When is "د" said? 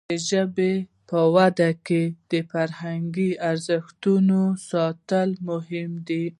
0.09-0.13, 2.31-2.33